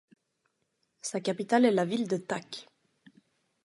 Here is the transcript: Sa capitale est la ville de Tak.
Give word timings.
Sa 1.03 1.19
capitale 1.21 1.65
est 1.65 1.69
la 1.71 1.85
ville 1.85 2.07
de 2.07 2.17
Tak. 2.17 2.67